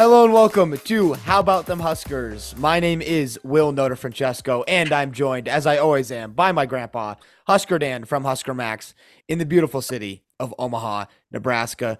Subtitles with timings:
[0.00, 2.56] Hello and welcome to How About Them Huskers.
[2.56, 6.64] My name is Will Noter Francesco, and I'm joined, as I always am, by my
[6.64, 7.16] grandpa,
[7.46, 8.94] Husker Dan from Husker Max,
[9.28, 11.98] in the beautiful city of Omaha, Nebraska.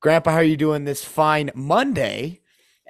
[0.00, 2.40] Grandpa, how are you doing this fine Monday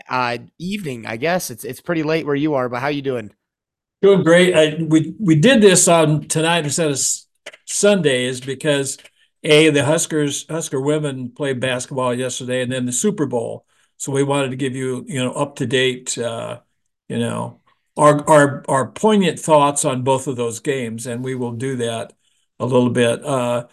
[0.09, 1.05] uh, evening?
[1.05, 3.35] I guess it's it's pretty late where you are, but how are you doing?
[4.01, 4.57] Doing great.
[4.57, 6.99] I, we we did this on tonight instead of
[7.67, 8.97] Sundays because
[9.45, 13.67] a the Huskers Husker women played basketball yesterday, and then the Super Bowl.
[13.97, 16.61] So we wanted to give you, you know, up to date, uh,
[17.09, 17.61] you know,
[17.97, 22.13] our our our poignant thoughts on both of those games, and we will do that
[22.59, 23.25] a little bit.
[23.25, 23.67] Uh,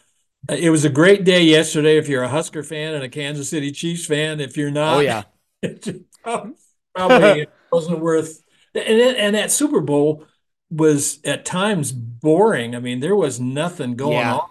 [0.50, 1.98] it was a great day yesterday.
[1.98, 5.00] If you're a Husker fan and a Kansas City Chiefs fan, if you're not, oh
[5.00, 5.24] yeah,
[6.96, 8.42] probably wasn't worth.
[8.76, 10.26] And and that Super Bowl
[10.70, 12.76] was at times boring.
[12.76, 14.36] I mean, there was nothing going yeah.
[14.36, 14.50] on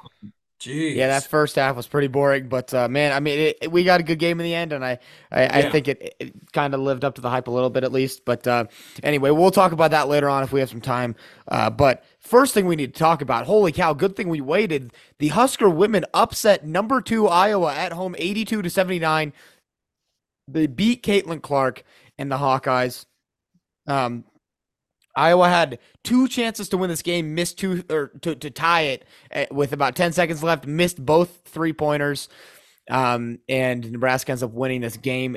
[0.62, 0.94] Jeez.
[0.94, 3.82] Yeah, that first half was pretty boring, but uh, man, I mean, it, it, we
[3.82, 5.00] got a good game in the end, and I,
[5.32, 5.56] I, yeah.
[5.56, 7.90] I think it, it kind of lived up to the hype a little bit at
[7.90, 8.24] least.
[8.24, 8.66] But uh,
[9.02, 11.16] anyway, we'll talk about that later on if we have some time.
[11.48, 14.92] Uh, but first thing we need to talk about, holy cow, good thing we waited.
[15.18, 19.32] The Husker women upset number two Iowa at home, eighty-two to seventy-nine.
[20.46, 21.82] They beat Caitlin Clark
[22.18, 23.04] and the Hawkeyes.
[23.88, 24.24] Um,
[25.14, 29.04] Iowa had two chances to win this game, missed two or to, to tie it
[29.30, 32.28] eh, with about 10 seconds left, missed both three pointers.
[32.90, 35.36] Um, and Nebraska ends up winning this game.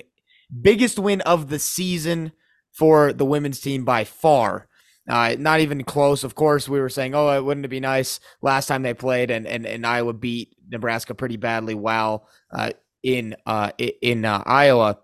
[0.62, 2.32] Biggest win of the season
[2.72, 4.68] for the women's team by far.
[5.08, 6.24] Uh, not even close.
[6.24, 9.46] Of course, we were saying, oh, wouldn't it be nice last time they played and,
[9.46, 12.72] and, and Iowa beat Nebraska pretty badly while uh,
[13.04, 14.98] in uh, in uh, Iowa.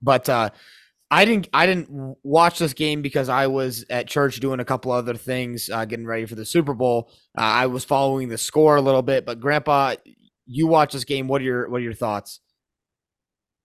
[0.00, 0.50] But uh,
[1.12, 4.92] I didn't I didn't watch this game because I was at church doing a couple
[4.92, 7.10] other things, uh, getting ready for the Super Bowl.
[7.36, 9.96] Uh, I was following the score a little bit, but Grandpa,
[10.46, 11.28] you watch this game.
[11.28, 12.40] What are your what are your thoughts?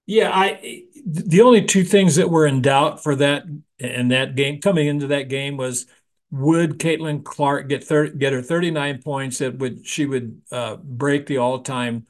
[0.06, 3.44] Yeah, I the only two things that were in doubt for that
[3.80, 5.86] in that game coming into that game was
[6.30, 11.28] would Caitlin Clark get 30, get her 39 points that would she would uh, break
[11.28, 12.08] the all time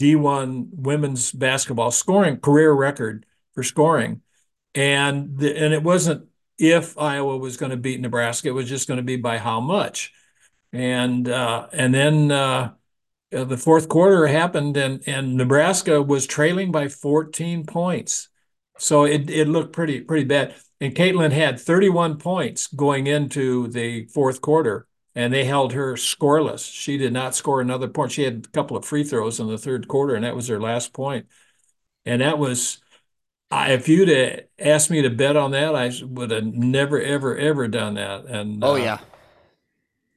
[0.00, 4.22] D1 women's basketball scoring career record for scoring
[4.74, 8.88] and the, and it wasn't if Iowa was going to beat Nebraska; it was just
[8.88, 10.12] going to be by how much.
[10.72, 12.72] And uh, and then uh,
[13.34, 18.28] uh, the fourth quarter happened, and and Nebraska was trailing by 14 points,
[18.78, 20.54] so it it looked pretty pretty bad.
[20.80, 26.72] And Caitlin had 31 points going into the fourth quarter, and they held her scoreless.
[26.72, 28.12] She did not score another point.
[28.12, 30.60] She had a couple of free throws in the third quarter, and that was her
[30.60, 31.26] last point.
[32.06, 32.78] And that was
[33.50, 37.66] I, if you'd asked me to bet on that, I would have never, ever, ever
[37.68, 38.26] done that.
[38.26, 38.98] And oh uh, yeah,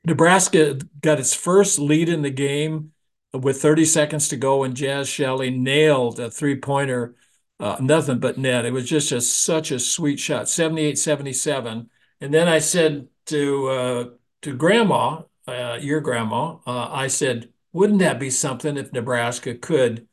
[0.05, 2.91] Nebraska got its first lead in the game
[3.33, 7.15] with 30 seconds to go, and Jazz Shelley nailed a three pointer,
[7.59, 8.65] uh, nothing but net.
[8.65, 11.89] It was just a, such a sweet shot, 78 77.
[12.21, 14.05] And then I said to uh,
[14.43, 20.07] to Grandma, uh, your grandma, uh, I said, wouldn't that be something if Nebraska could?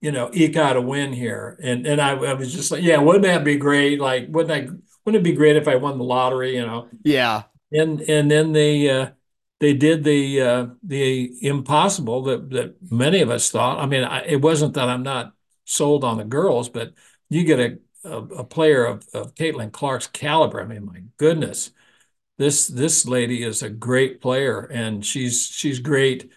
[0.00, 1.58] You know, eke out a win here.
[1.62, 4.00] And and I, I was just like, yeah, wouldn't that be great?
[4.00, 4.72] Like, wouldn't I
[5.04, 6.88] wouldn't it be great if I won the lottery, you know?
[7.04, 7.44] Yeah.
[7.72, 9.10] And and then they uh
[9.60, 13.78] they did the uh the impossible that that many of us thought.
[13.78, 15.34] I mean, I, it wasn't that I'm not
[15.64, 16.92] sold on the girls, but
[17.28, 20.60] you get a a, a player of, of Caitlin Clark's caliber.
[20.60, 21.70] I mean, my goodness.
[22.38, 26.30] This this lady is a great player and she's she's great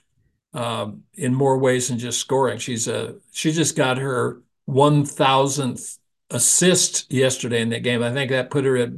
[0.54, 2.60] um, in more ways than just scoring.
[2.60, 5.98] She's a she just got her one thousandth
[6.30, 8.04] assist yesterday in the game.
[8.04, 8.92] I think that put her at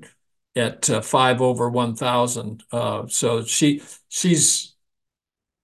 [0.56, 2.64] at uh, five over one thousand.
[2.72, 4.74] Uh, so she she's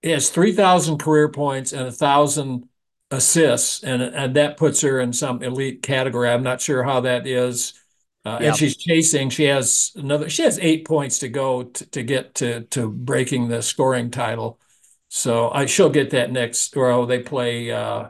[0.04, 2.68] has three thousand career points and a thousand
[3.12, 6.30] assists, and and that puts her in some elite category.
[6.30, 7.74] I'm not sure how that is.
[8.24, 9.30] Uh, And she's chasing.
[9.30, 10.30] She has another.
[10.30, 14.60] She has eight points to go to, to get to to breaking the scoring title.
[15.14, 16.76] So I she'll get that next.
[16.78, 17.70] Or they play.
[17.70, 18.10] Uh,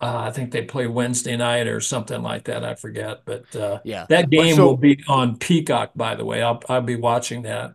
[0.00, 2.64] uh, I think they play Wednesday night or something like that.
[2.64, 5.92] I forget, but uh, yeah, that game so, will be on Peacock.
[5.96, 7.74] By the way, I'll I'll be watching that.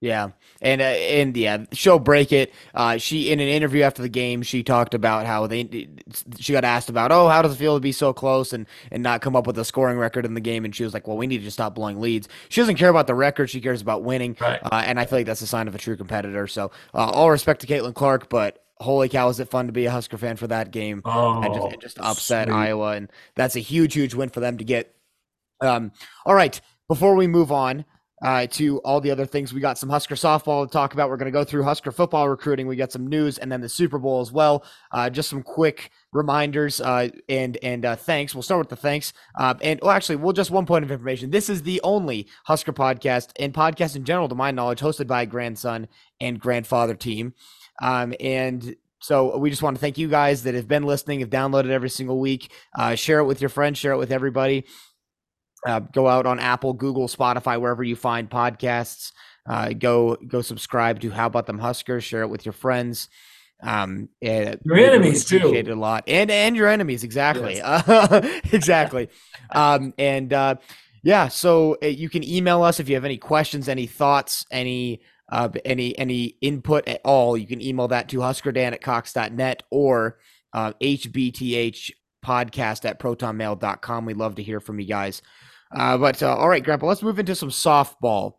[0.00, 2.52] Yeah, and uh, and yeah, she'll break it.
[2.74, 5.88] Uh, she in an interview after the game, she talked about how they
[6.38, 9.02] she got asked about, oh, how does it feel to be so close and and
[9.02, 10.64] not come up with a scoring record in the game?
[10.64, 12.28] And she was like, well, we need to stop blowing leads.
[12.48, 14.36] She doesn't care about the record; she cares about winning.
[14.40, 14.60] Right.
[14.62, 16.46] Uh, and I feel like that's a sign of a true competitor.
[16.46, 19.86] So uh, all respect to Caitlin Clark, but holy cow, is it fun to be
[19.86, 22.54] a Husker fan for that game oh, and just, and just upset sweet.
[22.54, 24.94] Iowa, and that's a huge, huge win for them to get.
[25.60, 25.92] Um,
[26.24, 27.84] all right, before we move on.
[28.22, 29.52] Uh, to all the other things.
[29.52, 31.08] We got some Husker softball to talk about.
[31.08, 32.66] We're going to go through Husker football recruiting.
[32.66, 34.64] We got some news and then the Super Bowl as well.
[34.92, 38.34] Uh, just some quick reminders uh, and and uh, thanks.
[38.34, 39.12] We'll start with the thanks.
[39.38, 41.30] Uh, and well, actually, we'll just one point of information.
[41.30, 45.22] This is the only Husker podcast and podcast in general, to my knowledge, hosted by
[45.22, 45.88] a grandson
[46.20, 47.34] and grandfather team.
[47.82, 51.30] Um, and so we just want to thank you guys that have been listening, have
[51.30, 52.52] downloaded every single week.
[52.78, 54.66] Uh, share it with your friends, share it with everybody.
[55.66, 59.12] Uh, go out on Apple, Google, Spotify, wherever you find podcasts.
[59.48, 62.04] Uh, go go subscribe to How About Them Huskers.
[62.04, 63.08] Share it with your friends.
[63.62, 65.36] Um, your enemies too.
[65.36, 67.88] Appreciate it a lot, and and your enemies exactly, yes.
[67.88, 69.08] uh, exactly.
[69.50, 70.54] um, and uh,
[71.02, 75.00] yeah, so uh, you can email us if you have any questions, any thoughts, any
[75.30, 77.36] uh, any any input at all.
[77.36, 80.18] You can email that to huskerdan at cox.net or
[80.52, 81.90] uh, hbth
[82.24, 84.04] podcast at protonmail.com.
[84.04, 85.22] We'd love to hear from you guys.
[85.74, 88.34] Uh, but uh, all right, Grandpa, let's move into some softball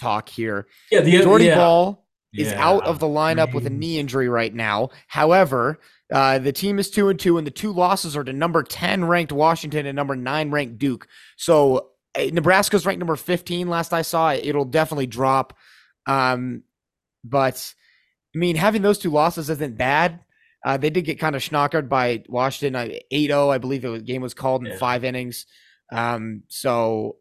[0.00, 0.66] talk here.
[0.90, 1.56] Yeah, the Jordy yeah.
[1.56, 2.64] Bahl is yeah.
[2.64, 4.90] out of the lineup with a knee injury right now.
[5.06, 5.80] However,
[6.12, 9.04] uh, the team is two and two, and the two losses are to number ten
[9.04, 11.06] ranked Washington and number nine ranked Duke.
[11.36, 13.68] So uh, Nebraska's ranked number fifteen.
[13.68, 15.56] Last I saw, it'll definitely drop.
[16.06, 16.62] Um,
[17.24, 17.74] but
[18.34, 20.20] I mean, having those two losses isn't bad.
[20.64, 23.50] Uh, they did get kind of schnockered by Washington 8-0.
[23.50, 24.78] I believe the game was called in yeah.
[24.78, 25.46] five innings.
[25.90, 27.16] Um, so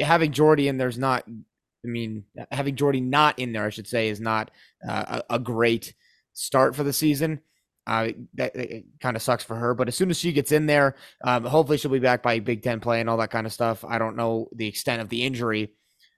[0.00, 4.08] having Jordy in there's not, I mean, having Jordy not in there, I should say,
[4.08, 4.50] is not
[4.86, 5.94] uh, a, a, great
[6.32, 7.40] start for the season.
[7.86, 8.54] Uh, that
[9.00, 11.76] kind of sucks for her, but as soon as she gets in there, um, hopefully
[11.76, 13.84] she'll be back by Big Ten play and all that kind of stuff.
[13.86, 15.70] I don't know the extent of the injury,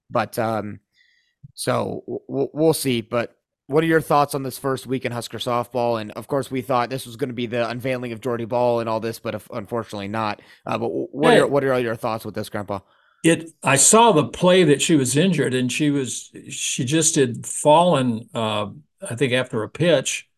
[0.09, 0.79] but um,
[1.55, 3.00] so we'll see.
[3.00, 3.37] But
[3.69, 6.01] what are your thoughts on this first week in Husker softball?
[6.01, 8.81] And of course, we thought this was going to be the unveiling of Jordy Bahl
[8.81, 10.41] and all this, but unfortunately not.
[10.65, 12.81] Uh, but what are what are all your thoughts with this, Grandpa?
[13.25, 13.51] It.
[13.65, 18.29] I saw the play that she was injured, and she was she just had fallen.
[18.33, 18.69] Uh,
[19.09, 20.29] I think after a pitch,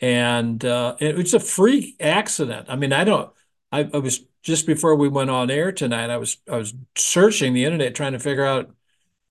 [0.00, 2.66] and uh, it was a freak accident.
[2.68, 3.30] I mean, I don't.
[3.70, 6.10] I, I was just before we went on air tonight.
[6.10, 8.74] I was I was searching the internet trying to figure out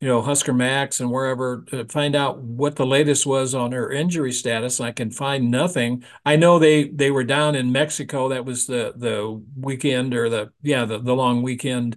[0.04, 3.90] you know, Husker Max and wherever to find out what the latest was on her
[3.90, 4.82] injury status.
[4.82, 6.04] I can find nothing.
[6.26, 8.28] I know they they were down in Mexico.
[8.28, 11.96] That was the the weekend or the yeah the the long weekend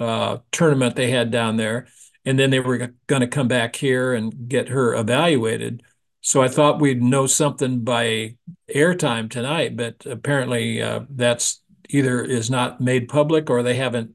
[0.00, 1.88] uh, tournament they had down there,
[2.24, 5.82] and then they were going to come back here and get her evaluated.
[6.22, 8.36] So I thought we'd know something by
[8.74, 11.60] airtime tonight, but apparently uh, that's
[11.90, 14.12] either is not made public or they haven't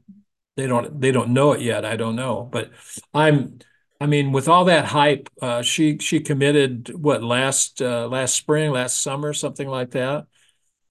[0.58, 1.86] they don't they don't know it yet.
[1.86, 2.72] I don't know, but
[3.14, 3.60] I'm.
[4.00, 8.72] I mean, with all that hype, uh, she she committed what last uh, last spring,
[8.72, 10.28] last summer, something like that,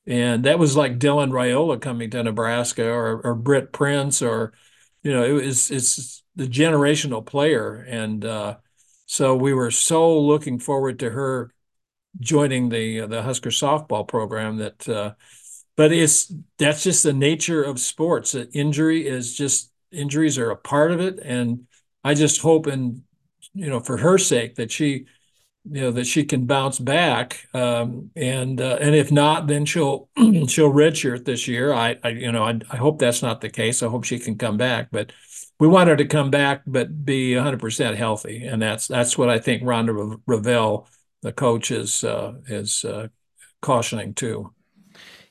[0.07, 4.53] and that was like Dylan Raiola coming to Nebraska or or Britt Prince or,
[5.03, 8.57] you know, it was it's the generational player, and uh,
[9.07, 11.53] so we were so looking forward to her
[12.21, 15.15] joining the the Husker softball program that uh,
[15.77, 18.33] but it's that's just the nature of sports.
[18.33, 21.67] That Injury is just injuries are a part of it, and
[22.03, 23.03] I just hope and
[23.55, 25.07] you know for her sake that she
[25.69, 27.47] you know that she can bounce back.
[27.53, 31.73] Um, and uh, and if not then she'll she'll redshirt this year.
[31.73, 33.83] I, I you know I, I, hope that's not the case.
[33.83, 34.89] I hope she can come back.
[34.91, 35.13] But
[35.59, 38.45] we want her to come back but be 100% healthy.
[38.45, 40.87] And that's that's what I think Rhonda Revelle
[41.23, 43.09] the coach is uh, is uh,
[43.61, 44.53] cautioning too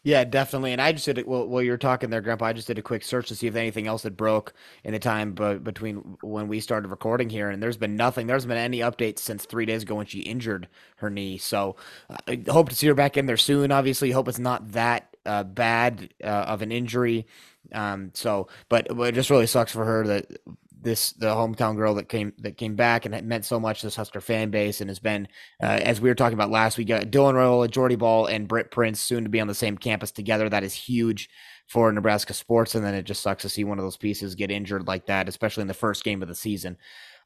[0.06, 0.72] yeah, definitely.
[0.72, 2.46] And I just did it while, while you're talking there, Grandpa.
[2.46, 5.00] I just did a quick search to see if anything else had broke in the
[5.00, 7.50] time but between when we started recording here.
[7.50, 8.28] And there's been nothing.
[8.28, 11.40] There's been any updates since three days ago when she injured her knee.
[11.40, 11.76] So
[12.08, 13.72] uh, I hope to see her back in there soon.
[13.72, 17.26] Obviously, hope it's not that uh, bad uh, of an injury.
[17.72, 20.40] Um, so, but, but it just really sucks for her that
[20.86, 23.88] this the hometown girl that came that came back and it meant so much to
[23.88, 25.28] this Husker fan base and has been
[25.62, 26.92] uh, as we were talking about last week.
[26.92, 30.12] Uh, Dylan Raiola, Jordy Bahl, and Britt Prince soon to be on the same campus
[30.12, 30.48] together.
[30.48, 31.30] That is huge
[31.68, 34.52] for Nebraska sports, and then it just sucks to see one of those pieces get
[34.52, 36.78] injured like that, especially in the first game of the season.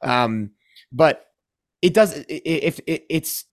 [0.02, 0.52] Um,
[0.90, 1.26] but
[1.82, 3.44] it does if it, it's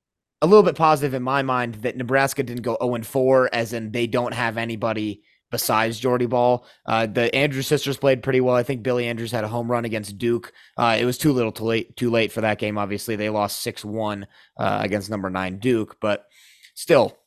[0.42, 3.92] a little bit positive in my mind that Nebraska didn't go 0 4, as in
[3.92, 6.66] they don't have anybody besides Jordy Bahl.
[6.86, 8.56] Uh, the Andrews sisters played pretty well.
[8.56, 10.52] I think Billy Andrews had a home run against Duke.
[10.78, 12.78] Uh, it was too little too late too late for that game.
[12.78, 14.28] Obviously, they lost six one
[14.58, 16.26] uh, against number nine Duke, but
[16.74, 17.18] still.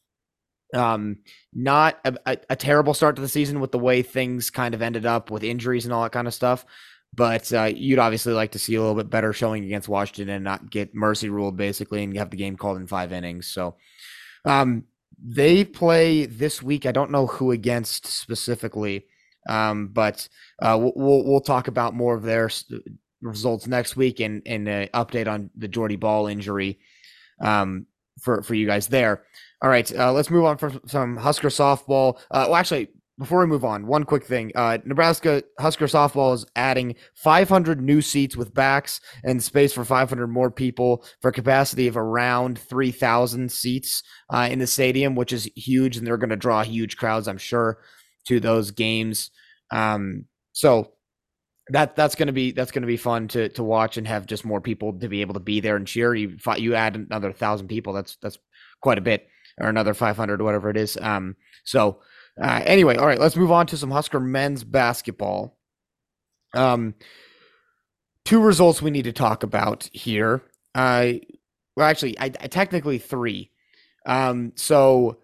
[0.73, 1.19] Um,
[1.53, 4.83] not a, a, a, terrible start to the season with the way things kind of
[4.83, 6.65] ended up with injuries and all that kind of stuff.
[7.13, 10.45] But uh, you'd obviously like to see a little bit better showing against Washington and
[10.45, 13.49] not get mercy ruled basically and have the game called in five innings.
[13.49, 13.75] So,
[14.45, 14.85] um,
[15.19, 16.87] they play this week.
[16.87, 19.07] I don't know who against specifically,
[19.49, 20.29] um, but
[20.63, 22.51] uh, we'll we'll talk about more of their
[23.21, 26.79] results next week and and an update on the Jordy Bahl injury
[27.41, 27.87] um,
[28.21, 29.25] for for you guys there.
[29.63, 32.19] All right, uh, let's move on from some Husker softball.
[32.31, 32.89] Uh, well, actually,
[33.21, 34.51] before we move on, one quick thing.
[34.55, 40.27] Uh, Nebraska Husker softball is adding 500 new seats with backs and space for 500
[40.27, 45.51] more people for a capacity of around 3,000 seats uh, in the stadium, which is
[45.55, 47.83] huge, and they're going to draw huge crowds, I'm sure,
[48.27, 49.31] to those games.
[49.71, 50.95] Um, so
[51.69, 54.27] that that's going to be that's going to be fun to to watch and have
[54.27, 56.15] just more people to be able to be there and cheer.
[56.15, 58.39] You you add another thousand people, that's that's
[58.81, 60.97] quite a bit, or another 500, whatever it is.
[60.97, 62.01] Um, so
[62.41, 65.59] uh, anyway, all right, let's move on to some Husker men's basketball.
[66.55, 66.95] Um,
[68.25, 70.43] two results we need to talk about here.
[70.75, 71.13] Uh,
[71.77, 73.51] well, actually, I, I technically three.
[74.07, 75.19] Um, so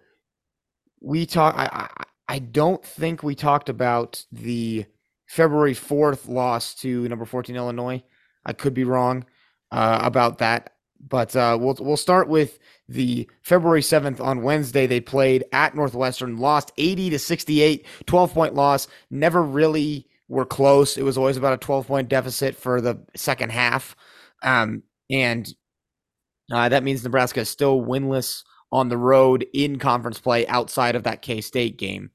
[1.01, 1.55] we talk.
[1.57, 4.85] I, I I don't think we talked about the
[5.27, 8.03] February fourth loss to number fourteen Illinois.
[8.45, 9.25] I could be wrong
[9.73, 14.87] uh, about that, but uh, we'll we'll start with the February 7th on Wednesday.
[14.87, 18.89] They played at Northwestern, lost 80 to 68, 12 point loss.
[19.11, 20.97] Never really were close.
[20.97, 23.97] It was always about a 12 point deficit for the second half.
[24.43, 25.53] Um, and
[26.53, 31.05] uh, that means Nebraska is still winless on the road in conference play outside of
[31.05, 32.11] that K State game.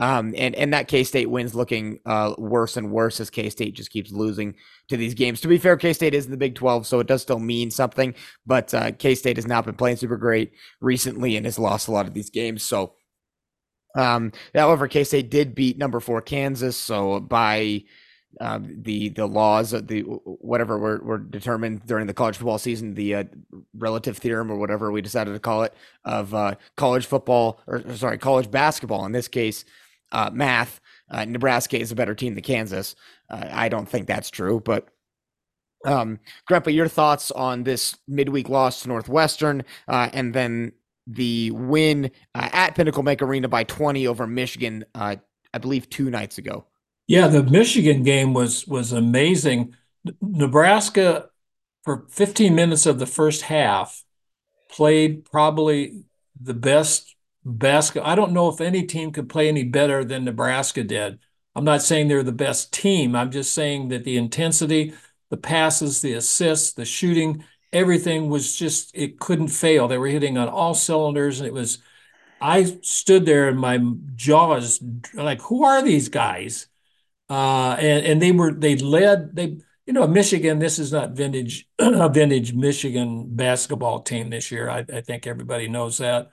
[0.00, 3.76] Um, and and that K State wins looking uh, worse and worse as K State
[3.76, 4.56] just keeps losing
[4.88, 5.40] to these games.
[5.42, 7.70] To be fair, K State is in the Big Twelve, so it does still mean
[7.70, 8.14] something.
[8.44, 11.92] But uh, K State has not been playing super great recently and has lost a
[11.92, 12.64] lot of these games.
[12.64, 12.94] So,
[13.94, 16.76] um, however, K State did beat number four Kansas.
[16.76, 17.84] So by
[18.40, 22.94] um, the the laws of the whatever were, were determined during the college football season,
[22.94, 23.24] the uh,
[23.76, 25.72] relative theorem or whatever we decided to call it
[26.04, 29.64] of uh, college football or sorry college basketball in this case
[30.12, 30.80] uh, math,
[31.10, 32.94] uh, Nebraska is a better team than Kansas.
[33.30, 34.88] Uh, I don't think that's true, but
[35.84, 40.72] um, Grandpa, your thoughts on this midweek loss to Northwestern, uh, and then
[41.06, 45.16] the win uh, at Pinnacle Bank Arena by 20 over Michigan, uh,
[45.52, 46.66] I believe two nights ago.
[47.06, 49.74] Yeah, the Michigan game was was amazing.
[50.22, 51.28] Nebraska,
[51.82, 54.04] for 15 minutes of the first half,
[54.70, 56.04] played probably
[56.40, 57.13] the best
[57.44, 58.10] basketball.
[58.10, 61.18] I don't know if any team could play any better than Nebraska did.
[61.54, 63.14] I'm not saying they're the best team.
[63.14, 64.94] I'm just saying that the intensity,
[65.30, 69.86] the passes, the assists, the shooting, everything was just, it couldn't fail.
[69.86, 71.40] They were hitting on all cylinders.
[71.40, 71.78] And it was,
[72.40, 73.78] I stood there and my
[74.16, 74.82] jaws,
[75.14, 76.66] like, who are these guys?
[77.30, 81.68] Uh, and, and they were, they led, they, you know, Michigan, this is not vintage,
[81.78, 84.68] a vintage Michigan basketball team this year.
[84.68, 86.30] I, I think everybody knows that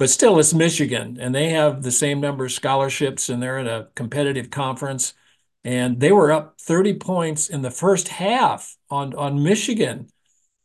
[0.00, 3.66] but still it's Michigan and they have the same number of scholarships and they're in
[3.66, 5.12] a competitive conference.
[5.62, 10.08] And they were up 30 points in the first half on on Michigan.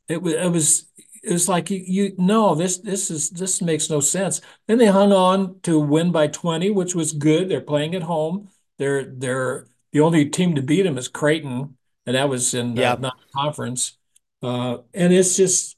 [0.08, 0.86] It was it was
[1.22, 4.40] it was like you, you no this this is this makes no sense.
[4.70, 7.50] Then they hung on to win by 20 which was good.
[7.50, 8.48] They're playing at home.
[8.78, 11.76] They're they're the only team to beat them is Creighton
[12.06, 12.94] and that was in yeah.
[12.94, 13.98] uh, conference
[14.42, 15.76] uh, and it's just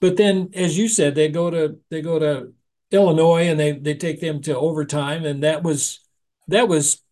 [0.00, 2.54] but then as you said they go to they go to
[2.94, 6.00] Illinois, and they they take them to overtime, and that was
[6.48, 7.02] that was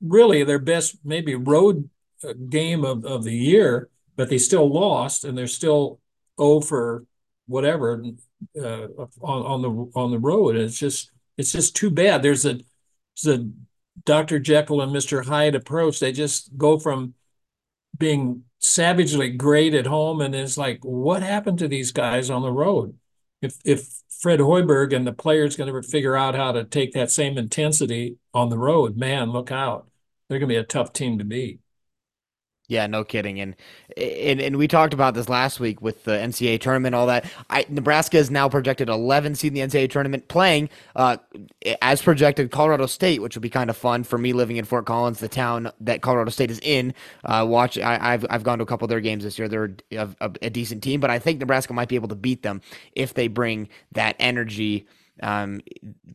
[0.00, 1.88] really their best maybe road
[2.24, 6.00] uh, game of, of the year, but they still lost, and they're still
[6.38, 7.04] oh for
[7.46, 8.02] whatever
[8.60, 8.86] uh,
[9.20, 10.56] on on the on the road.
[10.56, 12.22] And it's just it's just too bad.
[12.22, 12.60] There's a
[13.22, 13.50] there's a
[14.04, 14.38] Dr.
[14.38, 15.24] Jekyll and Mr.
[15.24, 15.98] Hyde approach.
[15.98, 17.14] They just go from
[17.98, 22.52] being savagely great at home, and it's like, what happened to these guys on the
[22.52, 22.96] road?
[23.40, 27.10] if if Fred Hoiberg and the players going to figure out how to take that
[27.10, 29.88] same intensity on the road, man, look out.
[30.28, 31.60] They're going to be a tough team to beat.
[32.68, 33.40] Yeah, no kidding.
[33.40, 33.56] And,
[33.96, 37.24] and and we talked about this last week with the NCAA tournament, all that.
[37.48, 41.16] I, Nebraska is now projected 11 seed in the NCAA tournament, playing uh,
[41.80, 44.84] as projected Colorado State, which would be kind of fun for me living in Fort
[44.84, 46.92] Collins, the town that Colorado State is in.
[47.24, 49.48] Uh, watch, I, have I've gone to a couple of their games this year.
[49.48, 52.42] They're a, a, a decent team, but I think Nebraska might be able to beat
[52.42, 52.60] them
[52.92, 54.86] if they bring that energy
[55.22, 55.62] um,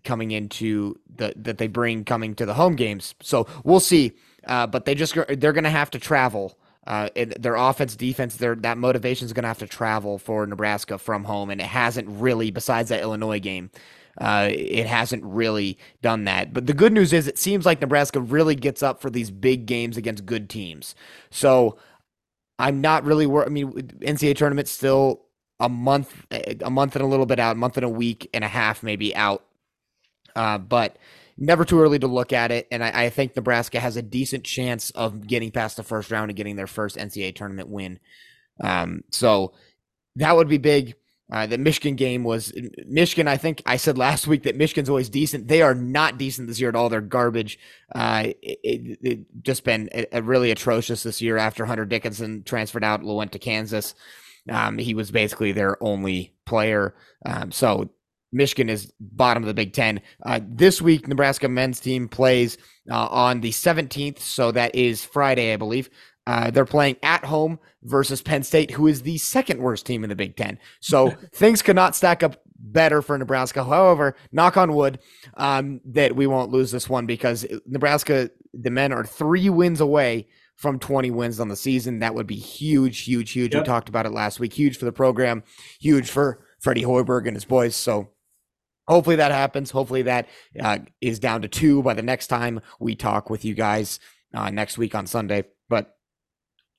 [0.03, 3.15] coming into the that they bring coming to the home games.
[3.21, 4.13] So we'll see.
[4.45, 6.57] Uh, but they just they're going to have to travel.
[6.85, 7.07] Uh,
[7.39, 11.23] their offense, defense, their that motivation is going to have to travel for Nebraska from
[11.23, 12.51] home, and it hasn't really.
[12.51, 13.71] Besides that Illinois game,
[14.17, 16.53] uh, it hasn't really done that.
[16.53, 19.65] But the good news is, it seems like Nebraska really gets up for these big
[19.65, 20.93] games against good teams.
[21.29, 21.77] So
[22.59, 23.47] I'm not really worried.
[23.47, 25.21] I mean, NCAA tournament still
[25.59, 28.43] a month, a month and a little bit out, a month and a week and
[28.43, 29.45] a half maybe out.
[30.35, 30.97] Uh, but
[31.37, 32.67] never too early to look at it.
[32.71, 36.29] And I, I, think Nebraska has a decent chance of getting past the first round
[36.29, 37.99] and getting their first NCAA tournament win.
[38.61, 39.53] Um, so
[40.15, 40.95] that would be big.
[41.31, 42.53] Uh, the Michigan game was
[42.85, 43.27] Michigan.
[43.27, 45.47] I think I said last week that Michigan's always decent.
[45.47, 46.89] They are not decent this year at all.
[46.89, 47.57] They're garbage.
[47.95, 52.43] Uh, it, it, it just been a, a really atrocious this year after Hunter Dickinson
[52.43, 53.95] transferred out, went to Kansas.
[54.49, 56.93] Um, he was basically their only player.
[57.25, 57.89] Um, so
[58.33, 60.01] Michigan is bottom of the Big Ten.
[60.25, 62.57] Uh, this week, Nebraska men's team plays
[62.91, 65.89] uh, on the 17th, so that is Friday, I believe.
[66.25, 70.09] Uh, they're playing at home versus Penn State, who is the second worst team in
[70.09, 70.57] the Big Ten.
[70.79, 73.63] So things could not stack up better for Nebraska.
[73.63, 74.99] However, knock on wood,
[75.35, 80.27] um, that we won't lose this one because Nebraska, the men are three wins away
[80.55, 81.99] from 20 wins on the season.
[81.99, 83.53] That would be huge, huge, huge.
[83.53, 83.63] Yep.
[83.63, 84.53] We talked about it last week.
[84.53, 85.43] Huge for the program,
[85.79, 87.75] huge for Freddie Hoiberg and his boys.
[87.75, 88.12] So
[88.87, 89.71] hopefully that happens.
[89.71, 90.27] Hopefully that
[90.59, 93.99] uh, is down to two by the next time we talk with you guys
[94.33, 95.45] uh, next week on Sunday.
[95.69, 95.95] But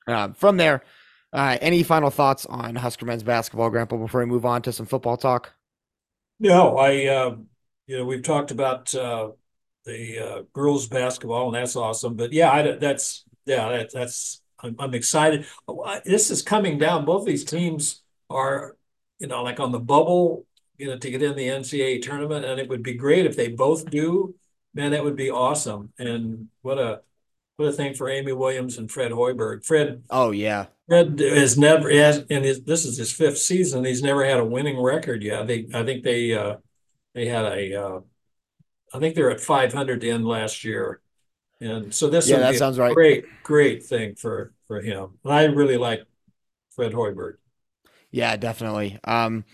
[0.06, 0.82] uh, from there,
[1.32, 4.86] uh, any final thoughts on Husker men's basketball, Grandpa, before we move on to some
[4.86, 5.52] football talk?
[6.38, 7.36] No, I, uh,
[7.86, 9.30] you know, we've talked about uh,
[9.84, 12.14] the uh, girls basketball, and that's awesome.
[12.14, 15.46] But yeah, I, that's yeah, that, that's I'm, I'm excited.
[16.04, 17.04] This is coming down.
[17.04, 18.76] Both these teams are,
[19.18, 20.46] you know, like on the bubble,
[20.76, 23.48] you know, to get in the NCAA tournament, and it would be great if they
[23.48, 24.34] both do.
[24.74, 25.92] Man, that would be awesome.
[25.98, 27.02] And what a
[27.56, 29.64] what a thing for Amy Williams and Fred Hoiberg.
[29.64, 30.02] Fred.
[30.10, 30.66] Oh yeah.
[30.88, 33.84] Fred has never has, and his, this is his fifth season.
[33.84, 35.46] He's never had a winning record yet.
[35.46, 36.56] They, I think they, uh,
[37.14, 38.00] they had a, uh,
[38.92, 41.00] I think they're at 500 to end last year,
[41.60, 42.94] and so this yeah, that sounds right.
[42.94, 45.18] Great, great thing for for him.
[45.24, 46.04] And I really like
[46.76, 47.34] Fred Hoiberg.
[48.10, 48.98] Yeah, definitely.
[49.04, 49.44] Um,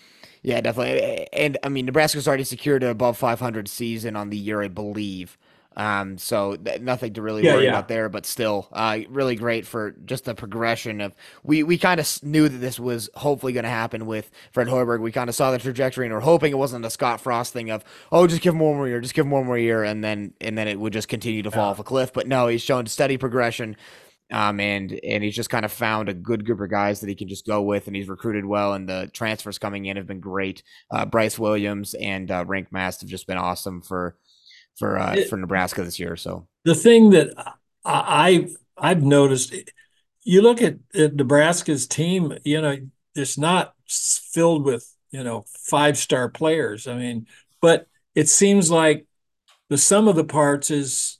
[0.43, 1.29] yeah, definitely.
[1.33, 5.37] And I mean, Nebraska's already secured a above 500 season on the year, I believe.
[5.77, 7.71] Um, so th- nothing to really yeah, worry yeah.
[7.71, 11.15] about there, but still, uh, really great for just the progression of.
[11.45, 15.01] We we kind of knew that this was hopefully going to happen with Fred Hoiberg.
[15.01, 17.71] We kind of saw the trajectory and we're hoping it wasn't a Scott Frost thing
[17.71, 20.03] of oh just give him one more year, just give him one more year, and
[20.03, 21.71] then and then it would just continue to fall yeah.
[21.71, 22.13] off a cliff.
[22.13, 23.77] But no, he's shown steady progression.
[24.33, 27.15] Um, and and he's just kind of found a good group of guys that he
[27.15, 30.21] can just go with, and he's recruited well, and the transfers coming in have been
[30.21, 30.63] great.
[30.91, 34.17] Uh, Brice Williams and uh, Rienk Mast have just been awesome for
[34.77, 36.17] for uh, it, for Nebraska this year.
[36.17, 37.35] So the thing that
[37.85, 39.55] I I've noticed,
[40.23, 42.77] you look at, at Nebraska's team, you know,
[43.15, 46.87] it's not filled with you know five star players.
[46.87, 47.27] I mean,
[47.61, 49.07] but it seems like
[49.69, 51.19] the sum of the parts is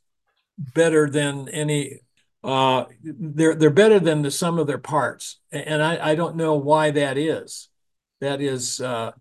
[0.59, 2.01] better than any
[2.43, 5.41] uh they're they're better than the sum of their parts.
[5.53, 7.69] And i i don't know why that is.
[8.21, 9.13] That is uh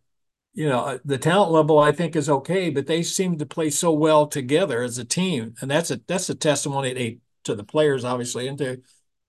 [0.54, 3.70] you know, uh, the talent level I think is okay, but they seem to play
[3.70, 8.04] so well together as a team, and that's a that's a testimony to the players,
[8.04, 8.82] obviously, and to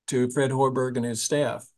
[0.08, 1.69] to Fred Hoiberg and his staff.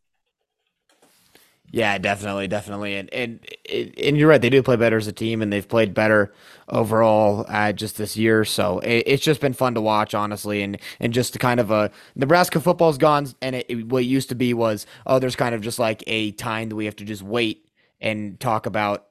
[1.74, 4.40] Yeah, definitely, definitely, and and and you're right.
[4.42, 6.30] They do play better as a team, and they've played better
[6.68, 8.44] overall uh, just this year.
[8.44, 11.90] So it, it's just been fun to watch, honestly, and and just kind of a
[12.14, 15.54] Nebraska football's gone, and it, it, what it used to be was oh, there's kind
[15.54, 17.66] of just like a time that we have to just wait
[18.02, 19.06] and talk about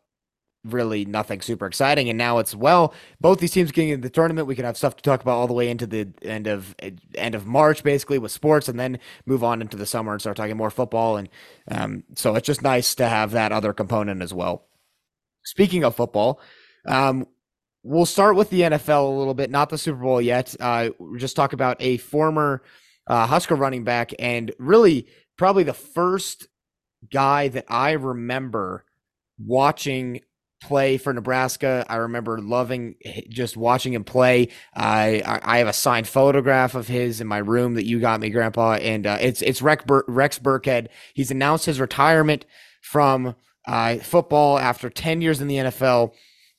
[0.63, 2.09] really nothing super exciting.
[2.09, 4.47] And now it's well, both these teams getting into the tournament.
[4.47, 6.75] We can have stuff to talk about all the way into the end of
[7.15, 10.37] end of March, basically with sports, and then move on into the summer and start
[10.37, 11.17] talking more football.
[11.17, 11.29] And
[11.69, 14.67] um, so it's just nice to have that other component as well.
[15.43, 16.39] Speaking of football,
[16.87, 17.25] um,
[17.83, 20.55] we'll start with the NFL a little bit, not the Super Bowl yet.
[20.59, 22.61] Uh, we'll just talk about a former
[23.07, 26.47] uh, Husker running back, and really probably the first
[27.11, 28.85] guy that I remember
[29.43, 30.21] watching
[30.61, 31.85] play for Nebraska.
[31.89, 32.95] I remember loving
[33.29, 34.49] just watching him play.
[34.75, 38.29] I I have a signed photograph of his in my room that you got me,
[38.29, 40.87] Grandpa, and uh, it's it's Rex, Bur- Rex Burkhead.
[41.13, 42.45] He's announced his retirement
[42.81, 43.35] from
[43.67, 46.13] uh, football after 10 years in the NFL.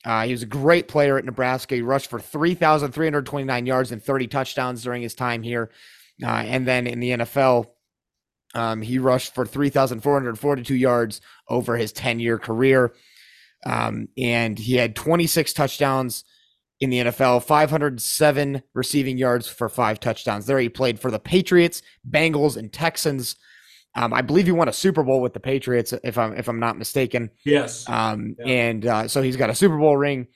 [0.05, 1.75] Uh, he was a great player at Nebraska.
[1.75, 5.71] He rushed for 3,329 yards and 30 touchdowns during his time here.
[6.23, 7.67] Uh, and then in the NFL,
[8.55, 12.93] um, he rushed for 3,442 yards over his 10 year career.
[13.65, 16.25] Um, and he had 26 touchdowns
[16.81, 20.47] in the NFL, 507 receiving yards for five touchdowns.
[20.47, 23.37] There he played for the Patriots, Bengals, and Texans.
[23.95, 26.59] Um, I believe he won a Super Bowl with the Patriots, if I'm if I'm
[26.59, 27.31] not mistaken.
[27.45, 27.89] Yes.
[27.89, 28.47] Um, yeah.
[28.47, 30.27] and uh, so he's got a Super Bowl ring,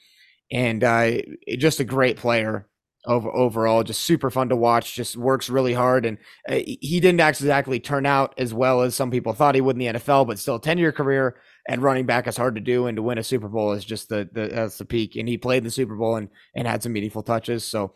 [0.53, 1.13] and uh,
[1.59, 2.69] just a great player.
[3.07, 7.21] over overall just super fun to watch just works really hard and uh, he didn't
[7.21, 10.39] exactly turn out as well as some people thought he would in the NFL but
[10.41, 11.37] still a 10 year career
[11.69, 14.09] and running back is hard to do and to win a Super Bowl is just
[14.09, 16.93] the, the that's the peak and he played the Super Bowl and and had some
[16.93, 17.95] meaningful touches so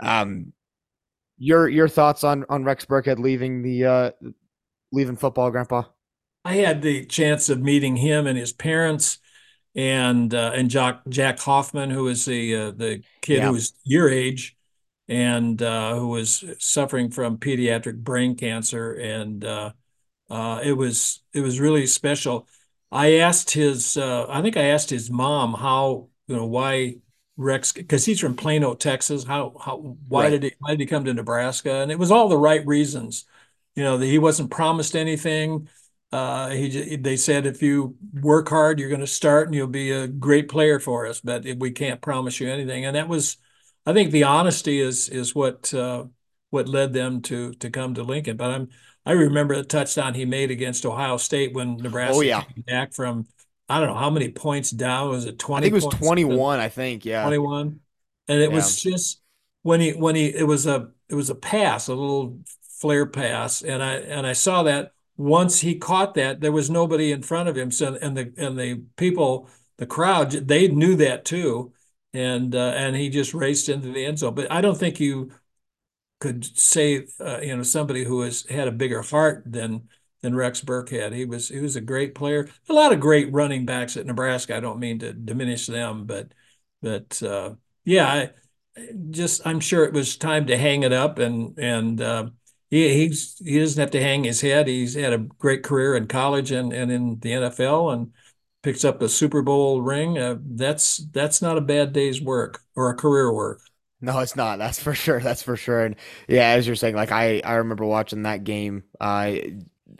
[0.00, 0.52] um
[1.38, 4.10] your your thoughts on on Rex Burkhead leaving the uh
[4.92, 5.82] leaving football grandpa
[6.44, 9.18] I had the chance of meeting him and his parents
[9.74, 13.46] and uh, and Jack Jack Hoffman, who was the uh, the kid yeah.
[13.46, 14.56] who was your age
[15.08, 19.72] and uh, who was suffering from pediatric brain cancer, and uh,
[20.30, 22.46] uh, it was it was really special.
[22.92, 26.96] I asked his, uh, I think I asked his mom how you know why
[27.36, 29.24] Rex because he's from Plano, Texas.
[29.24, 29.78] How how
[30.08, 30.30] why right.
[30.30, 31.76] did he why did he come to Nebraska?
[31.76, 33.24] And it was all the right reasons.
[33.74, 35.68] You know that he wasn't promised anything
[36.12, 39.90] uh, he they said if you work hard, you're going to start and you'll be
[39.90, 42.84] a great player for us, but we can't promise you anything.
[42.84, 43.38] And that was,
[43.86, 46.04] I think, the honesty is is what uh,
[46.50, 48.36] what led them to to come to Lincoln.
[48.36, 48.68] But I'm
[49.04, 52.42] I remember the touchdown he made against Ohio State when Nebraska oh, yeah.
[52.42, 53.26] came back from
[53.68, 55.66] I don't know how many points down was it twenty?
[55.66, 56.60] I think it was twenty one.
[56.60, 57.80] I think yeah, twenty one,
[58.28, 58.56] and it yeah.
[58.56, 59.20] was just
[59.62, 62.38] when he when he it was a it was a pass, a little
[62.80, 67.12] flare pass, and I and I saw that once he caught that, there was nobody
[67.12, 67.70] in front of him.
[67.70, 71.72] So and the and the people, the crowd, they knew that too,
[72.12, 74.34] and uh, and he just raced into the end zone.
[74.34, 75.30] But I don't think you
[76.22, 79.88] could say uh, you know somebody who has had a bigger heart than
[80.20, 81.12] than Rex Burkhead.
[81.12, 82.48] He was he was a great player.
[82.68, 84.56] A lot of great running backs at Nebraska.
[84.56, 86.32] I don't mean to diminish them, but
[86.80, 87.54] but uh,
[87.84, 88.30] yeah, I,
[89.10, 92.30] just I'm sure it was time to hang it up and and uh,
[92.70, 94.68] he he's he doesn't have to hang his head.
[94.68, 98.12] He's had a great career in college and, and in the NFL and
[98.62, 100.18] picks up a Super Bowl ring.
[100.18, 103.60] Uh, that's that's not a bad day's work or a career work.
[104.02, 104.58] No, it's not.
[104.58, 105.20] That's for sure.
[105.20, 105.84] That's for sure.
[105.84, 105.96] And
[106.28, 108.84] yeah, as you're saying, like I I remember watching that game.
[109.00, 109.36] Uh,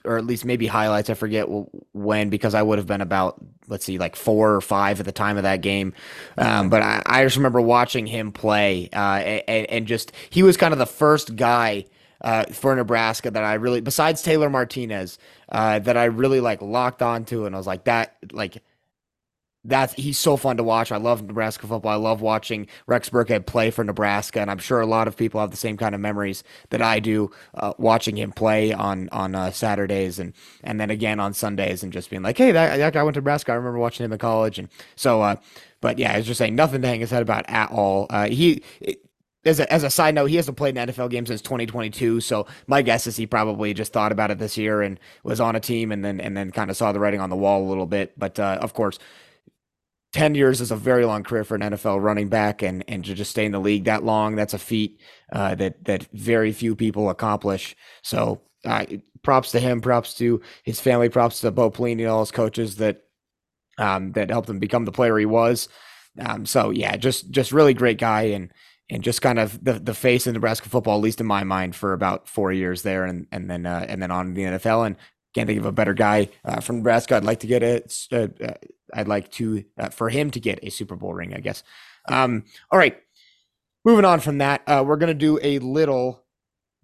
[0.05, 1.11] or at least maybe highlights.
[1.11, 1.47] I forget
[1.93, 5.12] when because I would have been about let's see, like four or five at the
[5.12, 5.95] time of that game.
[6.37, 10.57] Um, but I, I, just remember watching him play, uh, and, and, just he was
[10.57, 11.87] kind of the first guy
[12.21, 17.03] uh, for Nebraska that I really, besides Taylor Martinez, uh, that I really like locked
[17.03, 18.62] onto, and I was like that, like
[19.64, 20.90] that's he's so fun to watch.
[20.90, 21.92] I love Nebraska football.
[21.92, 25.40] I love watching Rex Burkhead play for Nebraska, and I'm sure a lot of people
[25.40, 29.35] have the same kind of memories that I do uh, watching him play on on
[29.35, 30.33] uh, Saturdays and
[30.64, 33.20] and then again on Sundays, and just being like, hey, that, that guy went to
[33.20, 33.53] Nebraska.
[33.53, 35.22] I remember watching him in college, and so.
[35.22, 35.37] Uh,
[35.81, 38.07] but yeah, I was just saying nothing to hang his head about at all.
[38.11, 38.62] Uh, he.
[38.81, 39.05] It,
[39.44, 42.20] as a, as a side note, he hasn't played an NFL game since 2022.
[42.20, 45.57] So my guess is he probably just thought about it this year and was on
[45.57, 47.68] a team and then and then kind of saw the writing on the wall a
[47.68, 48.16] little bit.
[48.16, 49.01] But uh, of course,
[50.12, 53.14] 10 years is a very long career for an NFL running back and and to
[53.14, 55.01] just stay in the league that long, that's a feat
[55.33, 57.75] uh, that that very few people accomplish.
[58.03, 58.85] So uh,
[59.22, 62.77] props to him, props to his family, props to Bo Pelini and all his coaches
[62.77, 63.03] that
[63.79, 65.68] um, that helped him become the player he was.
[66.20, 68.53] Um, so yeah, just just really great guy and
[68.90, 71.75] and just kind of the, the face of Nebraska football, at least in my mind,
[71.75, 74.87] for about four years there, and and then uh, and then on the NFL.
[74.87, 74.96] And
[75.35, 77.16] can't think of a better guy uh, from Nebraska.
[77.16, 77.90] I'd like to get it.
[78.92, 81.62] I'd like to uh, for him to get a Super Bowl ring, I guess.
[82.09, 82.96] Um, all right,
[83.85, 86.24] moving on from that, uh, we're gonna do a little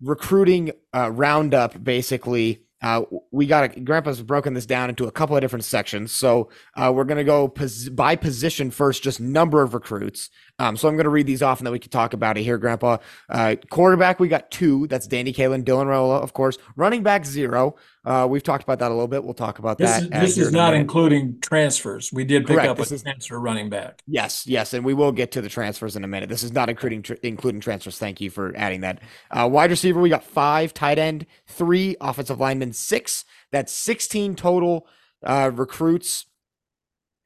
[0.01, 5.43] recruiting roundup, basically uh, we got a, Grandpa's broken this down into a couple of
[5.43, 6.13] different sections.
[6.13, 10.31] So uh, we're going to go pos- by position first, just number of recruits.
[10.59, 12.43] Um, so I'm going to read these off and then we can talk about it
[12.43, 12.99] here, Grandpa.
[13.29, 14.87] Uh, quarterback, we got two.
[14.89, 16.59] That's Danny Kaelin, Dylan Raiola, of course.
[16.77, 17.77] Running back, zero.
[18.05, 19.23] Uh, we've talked about that a little bit.
[19.23, 20.25] We'll talk about this that.
[20.25, 22.13] Is, this is not including transfers.
[22.13, 22.71] We did pick Correct.
[22.71, 24.03] up this a is, transfer running back.
[24.07, 26.29] Yes, yes, and we will get to the transfers in a minute.
[26.29, 27.99] This is not including tr- including transfers.
[27.99, 29.03] Thank you for adding that.
[29.31, 30.73] Uh, wide receiver, we got five.
[30.73, 31.97] Tight end, three.
[32.01, 33.25] Offensive lineman, six.
[33.53, 34.87] That's sixteen total
[35.23, 36.27] uh, recruits.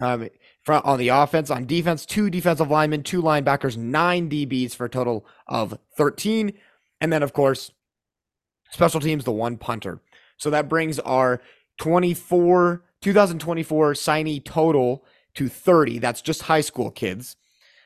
[0.00, 0.28] Um,
[0.68, 5.26] on the offense, on defense, two defensive linemen, two linebackers, nine DBs for a total
[5.46, 6.52] of thirteen,
[7.00, 7.72] and then of course,
[8.70, 10.00] special teams, the one punter.
[10.36, 11.40] So that brings our
[11.78, 15.98] 24 2024 signee total to 30.
[15.98, 17.36] That's just high school kids.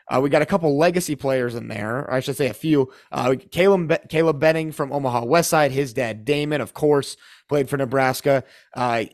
[0.08, 2.92] Uh, we got a couple legacy players in there, or I should say a few.
[3.10, 7.16] Uh, Caleb, Be- Caleb Benning from Omaha West Side, his dad Damon, of course,
[7.48, 8.44] played for Nebraska.
[8.74, 9.04] Uh,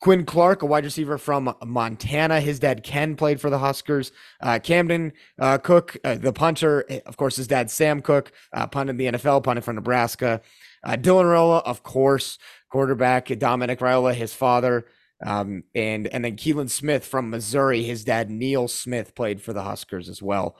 [0.00, 4.12] Quinn Clark, a wide receiver from Montana, his dad Ken played for the Huskers.
[4.40, 8.32] Uh, Camden uh, Koch, uh, the punter, of course, his dad Sam Koch,
[8.70, 10.40] punted the NFL, punted for Nebraska.
[10.86, 12.38] Dylan Raiola, of course,
[12.70, 14.86] quarterback Dominic Raiola, his father,
[15.24, 19.62] um, and and then Keelan Smith from Missouri, his dad Neil Smith played for the
[19.62, 20.56] Huskers as well.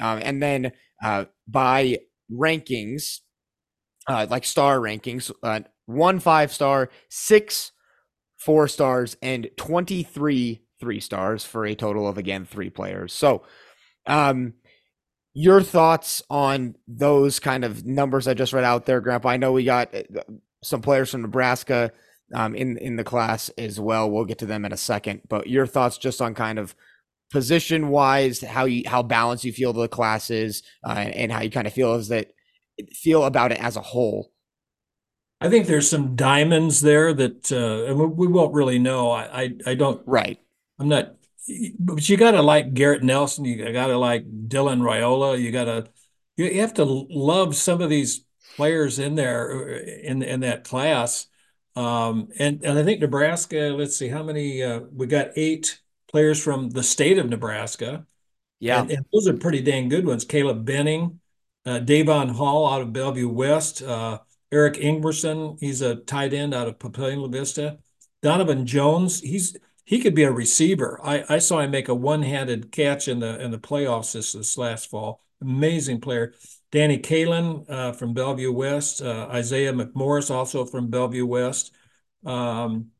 [0.00, 1.98] Um, and then uh, by
[2.32, 3.20] rankings,
[4.06, 7.72] uh, like star rankings, uh, one five star, six
[8.44, 13.12] four stars, and 23 three stars for a total of, again, three players.
[13.12, 13.42] So,
[14.06, 14.54] um,
[15.32, 19.30] your thoughts on those kind of numbers I just read out there, Grandpa?
[19.30, 20.02] I know we got uh,
[20.62, 21.90] some players from Nebraska
[22.32, 24.10] um, in in the class as well.
[24.10, 26.74] We'll get to them in a second, but your thoughts just on kind of
[27.32, 31.42] position wise, how you how balanced you feel the class is, uh, and, and how
[31.42, 32.30] you kind of feel is that
[32.92, 34.30] feel about it as a whole.
[35.44, 39.10] I think there's some diamonds there that uh, we won't really know.
[39.10, 40.00] I, I, I don't.
[40.06, 40.40] Right.
[40.78, 41.16] I'm not.
[41.78, 43.44] But you got to like Garrett Nelson.
[43.44, 45.38] You got to like Dylan Raiola.
[45.38, 45.86] You got to.
[46.38, 48.24] You have to love some of these
[48.56, 51.26] players in there uh, in in that class.
[51.76, 53.74] Um, and and I think Nebraska.
[53.76, 54.62] Let's see how many.
[54.62, 55.78] Uh, we got eight
[56.10, 58.06] players from the state of Nebraska.
[58.60, 60.24] Yeah, and, and those are pretty dang good ones.
[60.24, 61.20] Caleb Benning,
[61.66, 63.82] uh, Davon Hall out of Bellevue West.
[63.82, 64.20] Uh,
[64.54, 67.78] Eric Ingwersen, he's a tight end out of Papillion La Vista.
[68.22, 70.98] Donovan Jones, he's he could be a receiver.
[71.02, 74.56] I, I saw him make a one-handed catch in the in the playoffs this, this
[74.56, 75.20] last fall.
[75.42, 76.32] Amazing player.
[76.70, 81.72] Danny Kaelin uh, from Bellevue West, uh, Isaiah McMorris also from Bellevue West,
[82.24, 82.90] um,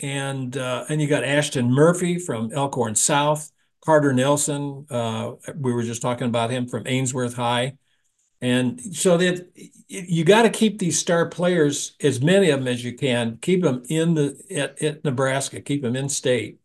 [0.00, 3.50] and uh, and you got Ashton Murphy from Elkhorn South,
[3.84, 4.86] Carter Nelson.
[4.88, 7.74] Uh, we were just talking about him from Ainsworth High,
[8.42, 9.50] and so that
[9.88, 13.62] you got to keep these star players, as many of them as you can, keep
[13.62, 16.60] them in the at, at Nebraska, keep them in state,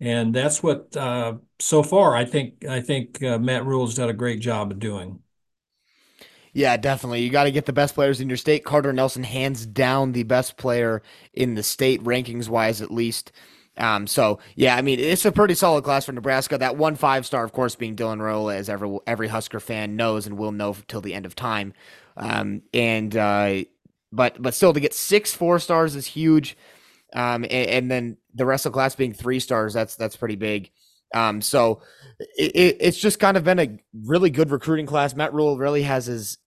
[0.00, 4.14] and that's what uh, so far I think I think uh, Matt Rhule's done a
[4.14, 5.20] great job of doing.
[6.54, 7.22] Yeah, definitely.
[7.22, 8.64] You got to get the best players in your state.
[8.64, 13.32] Carter Nelson, hands down, the best player in the state, rankings wise, at least.
[13.78, 16.58] Um, so yeah, I mean, it's a pretty solid class for Nebraska.
[16.58, 20.26] That one five star, of course, being Dylan Raiola, as every every Husker fan knows
[20.26, 21.72] and will know till the end of time.
[22.16, 23.64] Um, and uh,
[24.12, 26.56] but but still, to get six four stars is huge.
[27.14, 30.36] Um, and, and then the rest of the class being three stars, that's that's pretty
[30.36, 30.70] big.
[31.14, 31.82] Um, so
[32.38, 35.14] it, it's just kind of been a really good recruiting class.
[35.14, 36.38] Matt Rhule really has his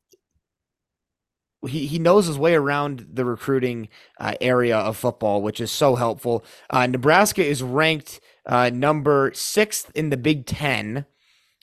[1.68, 3.90] he, he knows his way around the recruiting
[4.20, 6.44] uh, area of football, which is so helpful.
[6.70, 11.06] Uh, Nebraska is ranked uh, number sixth in the Big Ten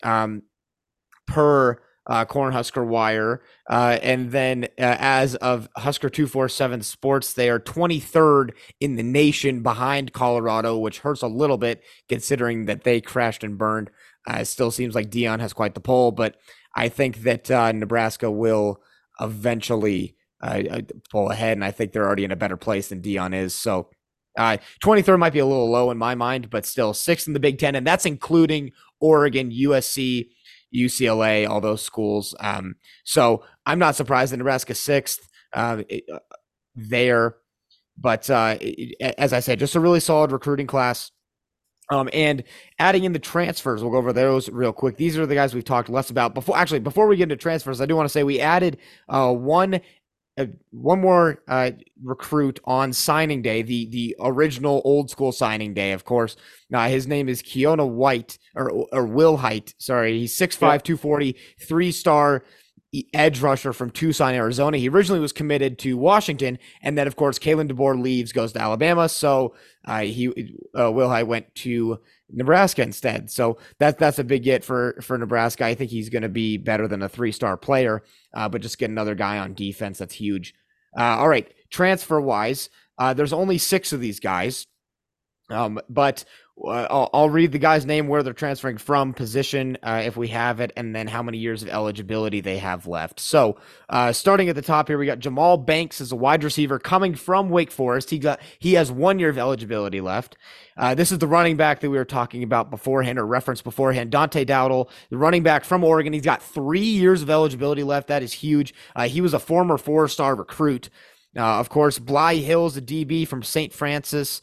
[0.03, 0.43] um,
[1.27, 3.43] per uh, Cornhusker Wire.
[3.71, 8.51] Uh, and then uh, as of Husker 247 Sports, they are 23rd
[8.81, 13.57] in the nation behind Colorado, which hurts a little bit considering that they crashed and
[13.57, 13.91] burned.
[14.29, 16.37] Uh, it still seems like Deion has quite the pull, but
[16.75, 18.81] I think that Nebraska will
[19.23, 20.81] eventually uh,
[21.11, 23.55] pull ahead, and I think they're already in a better place than Deion is.
[23.55, 23.91] So,
[24.37, 27.41] uh, 23rd might be a little low in my mind, but still sixth in the
[27.41, 30.29] Big Ten, and that's including Oregon, USC,
[30.75, 32.35] UCLA, all those schools.
[32.41, 35.83] Um, so I'm not surprised that Nebraska sixth uh,
[36.13, 36.19] uh
[36.75, 37.37] there,
[37.99, 38.57] but uh,
[39.19, 41.11] as I said, just a really solid recruiting class.
[41.93, 42.43] Um, and
[42.79, 44.97] adding in the transfers, we'll go over those real quick.
[44.97, 46.57] These are the guys we've talked less about before.
[46.57, 48.79] Actually, before we get into transfers, I do want to say we added
[49.11, 49.83] uh, one
[50.39, 55.93] uh, one more uh, recruit on signing day, the the original old school signing day,
[55.93, 56.37] of course.
[56.73, 59.75] Uh, his name is Keona White or or Wilhite.
[59.77, 62.45] Sorry, he's 6'5", 240, three star
[63.15, 64.77] edge rusher from Tucson, Arizona.
[64.77, 68.61] He originally was committed to Washington, and then of course Kalen DeBoer leaves, goes to
[68.61, 69.09] Alabama.
[69.09, 70.29] So uh, he
[70.75, 72.01] uh, Wilhite went to
[72.31, 73.31] Nebraska instead.
[73.31, 75.65] So that's that's a big get for for Nebraska.
[75.65, 78.03] I think he's going to be better than a three star player,
[78.35, 79.99] uh, but just get another guy on defense.
[79.99, 80.55] That's huge.
[80.97, 84.67] Uh, all right, transfer wise, uh, there's only six of these guys.
[85.51, 86.25] Um, but
[86.65, 90.61] I'll, I'll, read the guy's name, where they're transferring from, position, uh, if we have
[90.61, 93.21] it, and then how many years of eligibility they have left.
[93.21, 93.57] So,
[93.89, 97.15] uh, starting at the top here, we got Jahmal Banks as a wide receiver coming
[97.15, 98.11] from Wake Forest.
[98.11, 100.37] He got he has one year of eligibility left.
[100.77, 104.11] Uh, this is the running back that we were talking about beforehand or referenced beforehand.
[104.11, 106.13] Dante Dowdle, the running back from Oregon.
[106.13, 108.09] He's got three years of eligibility left.
[108.09, 108.73] That is huge.
[108.95, 110.91] Uh, he was a former four star recruit.
[111.37, 113.73] Uh, of course, Blye Hills, a DB from St.
[113.73, 114.43] Francis.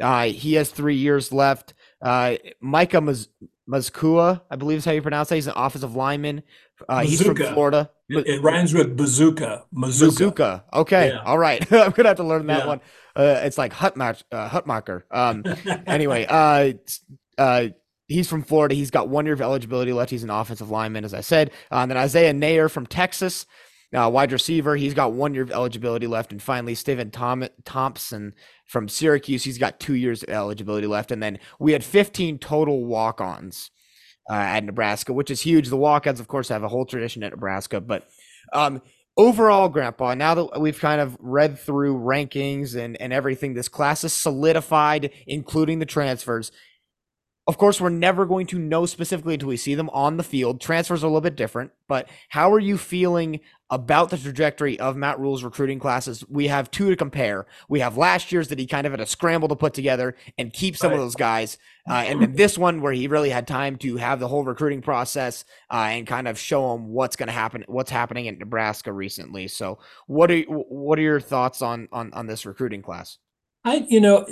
[0.00, 1.74] Uh, he has three years left.
[2.00, 3.28] Uh, Micah Maz-
[3.68, 5.36] Mazzccua, I believe is how you pronounce that.
[5.36, 6.42] He's an offensive lineman.
[6.88, 7.90] Uh, he's from Florida.
[8.08, 9.64] It, it, rhymes with bazooka.
[9.74, 10.06] Mazooka.
[10.06, 10.64] Bazooka.
[10.72, 11.08] Okay.
[11.10, 11.22] Yeah.
[11.22, 11.60] All right.
[11.72, 12.66] I'm gonna have to learn that yeah.
[12.66, 12.80] one.
[13.14, 15.02] Uh, it's like Hutmach, uh, Hutmacher.
[15.10, 15.44] Um,
[15.86, 16.72] anyway, uh,
[17.38, 17.68] uh,
[18.08, 18.74] he's from Florida.
[18.74, 20.10] He's got one year of eligibility left.
[20.10, 21.50] He's an offensive lineman, as I said.
[21.70, 23.46] Uh, and then Isaiah Neyor from Texas
[23.94, 24.76] uh, wide receiver.
[24.76, 26.32] He's got one year of eligibility left.
[26.32, 28.34] And finally, Steven Tom- Thompson
[28.66, 29.44] from Syracuse.
[29.44, 31.10] He's got two years of eligibility left.
[31.10, 33.70] And then we had 15 total walk ons
[34.30, 35.68] uh, at Nebraska, which is huge.
[35.68, 38.08] The walk ons, of course, have a whole tradition at Nebraska, but
[38.52, 38.82] um,
[39.16, 44.04] overall, Grandpa, now that we've kind of read through rankings and, and everything, this class
[44.04, 46.52] is solidified, including the transfers.
[47.50, 50.60] Of course, we're never going to know specifically until we see them on the field.
[50.60, 54.96] Transfers are a little bit different, but how are you feeling about the trajectory of
[54.96, 56.24] Matt Rhule's recruiting classes?
[56.28, 57.48] We have two to compare.
[57.68, 60.52] We have last year's that he kind of had a scramble to put together and
[60.52, 60.94] keep some right.
[60.94, 61.58] of those guys,
[61.90, 64.80] uh, and then this one where he really had time to have the whole recruiting
[64.80, 68.92] process uh, and kind of show them what's going to happen, what's happening in Nebraska
[68.92, 69.48] recently.
[69.48, 73.18] So, what are what are your thoughts on on on this recruiting class?
[73.64, 74.24] I, you know,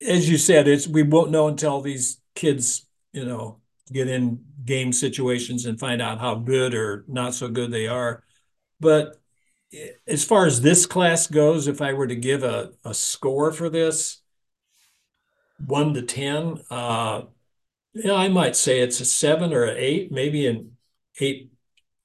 [0.00, 3.60] as you said, it's we won't know until these kids, you know,
[3.92, 8.22] get in game situations and find out how good or not so good they are.
[8.80, 9.20] But
[10.06, 13.68] as far as this class goes, if I were to give a, a score for
[13.68, 14.22] this,
[15.66, 17.22] one to 10, uh,
[18.08, 20.76] I might say it's a seven or an eight, maybe an
[21.18, 21.50] eight,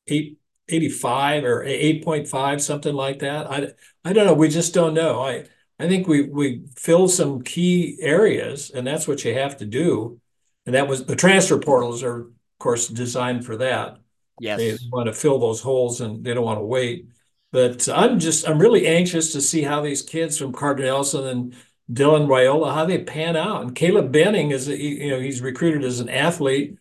[0.08, 3.52] eight, 85 or 8.5, something like that.
[3.52, 3.68] I,
[4.04, 4.34] I don't know.
[4.34, 5.22] We just don't know.
[5.22, 5.46] I,
[5.78, 10.20] I think we, we fill some key areas and that's what you have to do.
[10.66, 12.28] And that was the transfer portals are, of
[12.60, 13.98] course, designed for that.
[14.40, 14.60] Yes.
[14.60, 17.08] They want to fill those holes and they don't want to wait.
[17.52, 21.56] But I'm just, I'm really anxious to see how these kids from Carter Nelson and
[21.92, 23.62] Dylan Raiola, how they pan out.
[23.62, 26.78] And Caleb Benning is, you know, he's recruited as an athlete,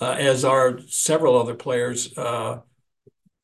[0.00, 2.16] uh, as are several other players.
[2.18, 2.60] Uh,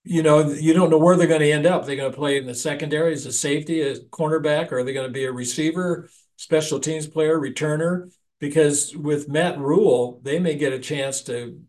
[0.04, 1.86] you know, you don't know where they're going to end up.
[1.86, 4.92] They're going to play in the secondary as a safety, a cornerback, or are they
[4.92, 8.10] going to be a receiver, special teams player, returner?
[8.42, 11.60] Because with Matt Rhule, they may get a chance to,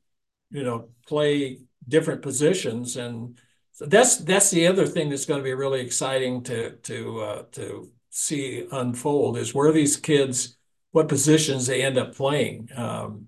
[0.49, 3.37] you know, play different positions, and
[3.79, 7.91] that's that's the other thing that's going to be really exciting to to uh, to
[8.09, 10.57] see unfold is where these kids,
[10.89, 12.69] what positions they end up playing.
[12.75, 13.27] Um,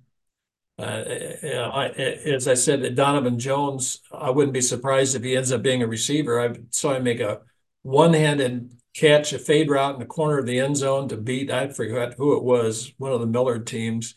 [0.80, 1.04] uh,
[1.72, 1.90] I,
[2.26, 5.88] as I said, Donovan Jones, I wouldn't be surprised if he ends up being a
[5.88, 6.42] receiver.
[6.42, 7.42] I saw him make a
[7.84, 11.68] one-handed catch a fade route in the corner of the end zone to beat, I
[11.68, 14.16] forgot who it was, one of the Millard teams.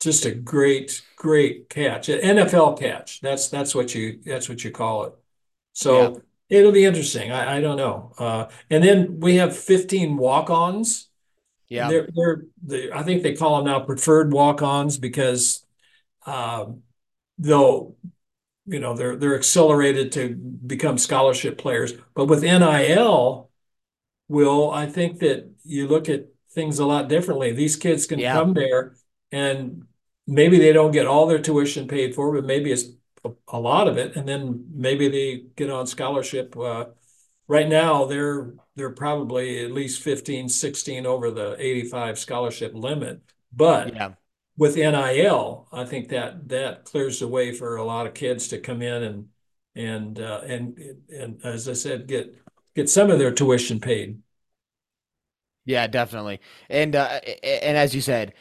[0.00, 3.20] Just a great, great catch, an NFL catch.
[3.20, 5.14] That's that's what you that's what you call it.
[5.72, 6.58] So yeah.
[6.58, 7.32] it'll be interesting.
[7.32, 8.12] I, I don't know.
[8.18, 11.08] Uh, and then we have 15 walk-ons.
[11.68, 15.64] Yeah, they're, they're, they're I think they call them now preferred walk-ons because
[16.26, 16.82] um,
[17.38, 17.96] they'll
[18.66, 21.94] you know they're they're accelerated to become scholarship players.
[22.14, 23.50] But with NIL,
[24.28, 27.52] Will, I think that you look at things a lot differently.
[27.52, 28.32] These kids can yeah.
[28.32, 28.94] come there
[29.32, 29.84] and
[30.26, 32.84] maybe they don't get all their tuition paid for, but maybe it's
[33.48, 36.56] a lot of it, and then maybe they get on scholarship.
[36.56, 36.86] Uh,
[37.48, 43.20] right now, they're they're probably at least 15, 16 over the 85 scholarship limit.
[43.52, 44.12] But yeah.
[44.56, 48.58] with NIL, I think that that clears the way for a lot of kids to
[48.58, 49.28] come in and
[49.74, 52.36] and uh, and and as I said, get
[52.74, 54.20] get some of their tuition paid.
[55.64, 56.40] Yeah, definitely.
[56.68, 58.34] And uh, and as you said,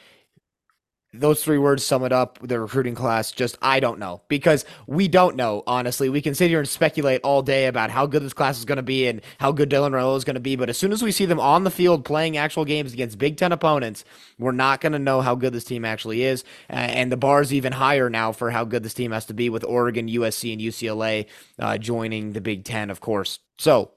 [1.13, 2.39] those three words sum it up.
[2.41, 5.63] The recruiting class, just I don't know because we don't know.
[5.67, 8.65] Honestly, we can sit here and speculate all day about how good this class is
[8.65, 10.56] going to be and how good Dylan Raiola is going to be.
[10.56, 13.38] But as soon as we see them on the field playing actual games against Big
[13.38, 14.04] Ten opponents,
[14.39, 16.43] we're not going to know how good this team actually is.
[16.67, 19.50] And the bar is even higher now for how good this team has to be
[19.50, 21.28] with Oregon, USC, and UCLA
[21.60, 23.39] uh, joining the Big Ten, of course.
[23.58, 23.91] So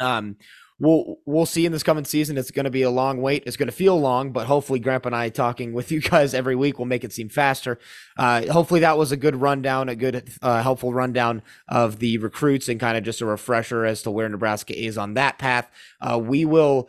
[0.00, 0.36] um,
[0.78, 2.38] we'll we'll see in this coming season.
[2.38, 3.42] It's going to be a long wait.
[3.46, 6.56] It's going to feel long, but hopefully, Grandpa and I talking with you guys every
[6.56, 7.78] week will make it seem faster.
[8.16, 12.68] Uh, hopefully, that was a good rundown, a good uh, helpful rundown of the recruits,
[12.68, 15.70] and kind of just a refresher as to where Nebraska is on that path.
[16.00, 16.88] Uh, we will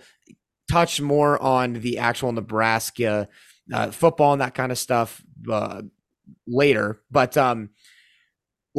[0.69, 3.27] touch more on the actual Nebraska
[3.73, 5.81] uh, football and that kind of stuff uh,
[6.47, 7.69] later, but um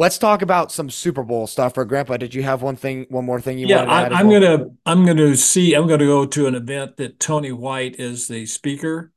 [0.01, 1.75] Let's talk about some Super Bowl stuff.
[1.75, 4.13] For Grandpa, did you have one thing, one more thing you yeah, wanted to add?
[4.13, 4.41] I, am well?
[4.41, 5.75] gonna, I'm gonna see.
[5.75, 9.11] I'm gonna go to an event that Tony White is the speaker.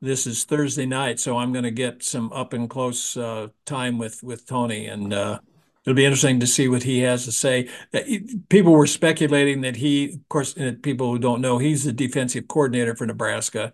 [0.00, 4.22] This is Thursday night, so I'm gonna get some up and close uh, time with
[4.22, 5.40] with Tony, and uh,
[5.84, 7.68] it'll be interesting to see what he has to say.
[7.92, 7.98] Uh,
[8.48, 12.94] people were speculating that he, of course, people who don't know, he's the defensive coordinator
[12.94, 13.72] for Nebraska,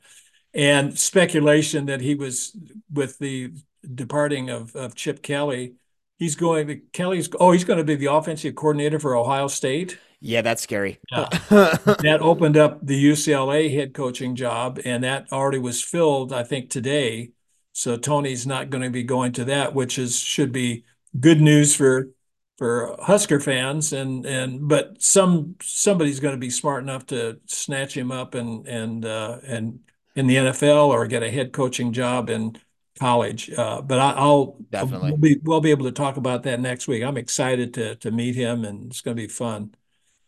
[0.54, 2.56] and speculation that he was
[2.90, 3.52] with the
[3.94, 5.74] departing of of Chip Kelly
[6.18, 7.28] He's going to Kelly's.
[7.38, 9.98] Oh, he's going to be the offensive coordinator for Ohio State.
[10.20, 10.98] Yeah, that's scary.
[11.10, 11.28] Yeah.
[11.50, 16.70] that opened up the UCLA head coaching job, and that already was filled, I think,
[16.70, 17.32] today.
[17.72, 20.84] So Tony's not going to be going to that, which is should be
[21.20, 22.10] good news for
[22.56, 23.92] for Husker fans.
[23.92, 28.66] And and but some somebody's going to be smart enough to snatch him up and
[28.66, 29.80] and uh, and
[30.14, 32.56] in the NFL or get a head coaching job in
[32.98, 33.50] college.
[33.50, 36.88] Uh, but I, will definitely we'll be we'll be able to talk about that next
[36.88, 37.02] week.
[37.02, 39.74] I'm excited to to meet him, and it's going to be fun.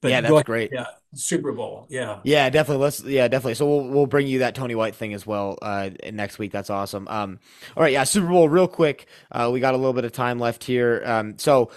[0.00, 0.70] But yeah, that's great.
[0.72, 1.86] Yeah, Super Bowl.
[1.88, 2.84] Yeah, yeah, definitely.
[2.84, 3.54] Let's yeah, definitely.
[3.54, 6.52] So we'll we'll bring you that Tony White thing as well uh, next week.
[6.52, 7.08] That's awesome.
[7.08, 7.40] Um,
[7.76, 8.48] all right, yeah, Super Bowl.
[8.48, 11.02] Real quick, uh, we got a little bit of time left here.
[11.04, 11.70] Um, so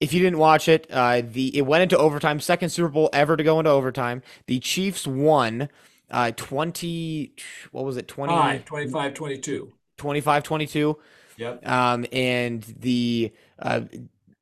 [0.00, 2.40] if you didn't watch it, uh, the it went into overtime.
[2.40, 4.22] Second Super Bowl ever to go into overtime.
[4.46, 5.68] The Chiefs won.
[6.12, 7.34] Uh, 20
[7.72, 8.32] what was it 20
[8.64, 10.98] 25 22 25 22
[11.38, 13.80] yep um and the uh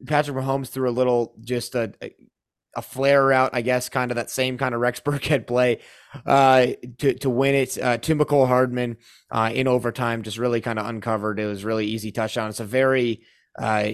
[0.06, 1.92] patrick mahomes threw a little just a,
[2.76, 5.80] a flare out, I guess, kind of that same kind of Rex Burkhead play
[6.26, 6.68] uh,
[6.98, 7.78] to to win it.
[7.78, 8.96] Uh, to Mecole Hardman
[9.30, 11.38] uh, in overtime just really kind of uncovered.
[11.40, 12.48] It was really easy touchdown.
[12.48, 13.22] It's a very
[13.58, 13.92] uh,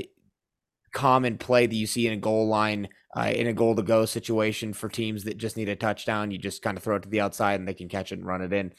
[0.93, 4.05] common play that you see in a goal line uh, in a goal to go
[4.05, 6.31] situation for teams that just need a touchdown.
[6.31, 8.27] You just kind of throw it to the outside and they can catch it and
[8.27, 8.73] run it in.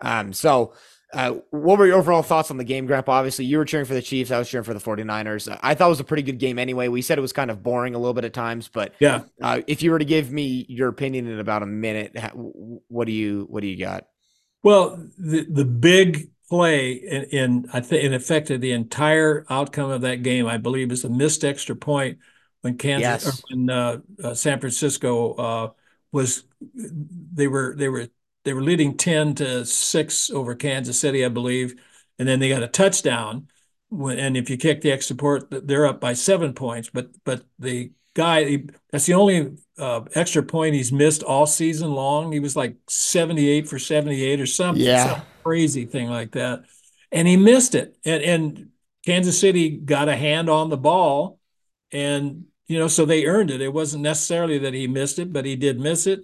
[0.00, 0.74] Um, so
[1.12, 3.12] uh, what were your overall thoughts on the game, Grandpa?
[3.12, 4.30] Obviously, you were cheering for the Chiefs.
[4.30, 5.58] I was cheering for the 49ers.
[5.62, 6.88] I thought it was a pretty good game anyway.
[6.88, 9.22] We said it was kind of boring a little bit at times, but yeah.
[9.42, 13.12] Uh, if you were to give me your opinion in about a minute, what do
[13.12, 14.06] you what do you got?
[14.62, 20.02] Well, the the big play in, in I think it affected the entire outcome of
[20.02, 20.46] that game.
[20.46, 22.18] I believe is a missed extra point
[22.60, 23.42] when Kansas yes.
[23.48, 25.70] when uh, uh, San Francisco uh,
[26.12, 28.08] was they were they were
[28.44, 31.80] they were leading 10 to 6 over Kansas City, I believe.
[32.18, 33.48] And then they got a touchdown.
[33.90, 36.90] When, And if you kick the extra point, they're up by seven points.
[36.92, 42.32] But but the guy, that's the only uh, extra point he's missed all season long.
[42.32, 45.14] He was like 78 for 78 or something, yeah.
[45.14, 46.64] some crazy thing like that.
[47.12, 47.96] And he missed it.
[48.04, 48.68] And, and
[49.04, 51.38] Kansas City got a hand on the ball.
[51.92, 53.60] And, you know, so they earned it.
[53.60, 56.20] It wasn't necessarily that he missed it, but he did miss it.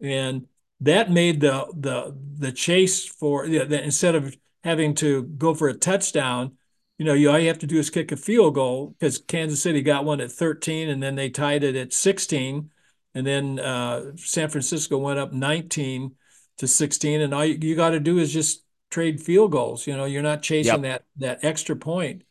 [0.00, 0.46] And
[0.82, 5.54] that made the the the chase for you know, the, instead of having to go
[5.54, 6.56] for a touchdown,
[7.02, 9.60] you know, you all you have to do is kick a field goal because Kansas
[9.60, 12.70] City got one at 13 and then they tied it at 16,
[13.12, 16.14] and then uh, San Francisco went up 19
[16.58, 19.84] to 16, and all you, you got to do is just trade field goals.
[19.84, 21.04] You know, you're not chasing yep.
[21.18, 22.22] that that extra point.